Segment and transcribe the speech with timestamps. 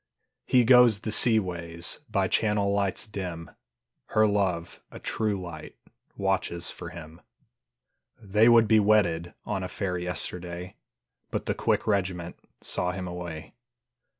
[0.47, 3.51] He goes the sea ways By channel lights dim,
[4.07, 5.75] Her love, a true light,
[6.17, 7.21] Watches for him.
[8.19, 10.75] They would be wedded On a fair yesterday,
[11.29, 13.53] But the quick regiment Saw him away.